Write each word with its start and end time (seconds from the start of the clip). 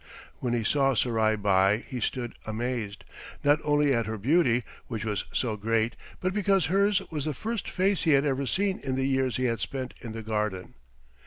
When 0.39 0.53
he 0.53 0.63
saw 0.63 0.95
Surai 0.95 1.35
Bai 1.39 1.77
he 1.77 1.99
stood 2.01 2.33
amazed, 2.47 3.05
not 3.43 3.59
only 3.63 3.93
at 3.93 4.07
her 4.07 4.17
beauty, 4.17 4.63
which 4.87 5.05
was 5.05 5.25
so 5.31 5.55
great, 5.57 5.95
but 6.19 6.33
because 6.33 6.65
hers 6.65 7.03
was 7.11 7.25
the 7.25 7.35
first 7.35 7.69
face 7.69 8.01
he 8.01 8.13
had 8.13 8.25
ever 8.25 8.47
seen 8.47 8.79
in 8.79 8.95
the 8.95 9.05
years 9.05 9.37
he 9.37 9.43
had 9.45 9.59
spent 9.59 9.93
in 10.01 10.13
the 10.13 10.23
garden. 10.23 10.73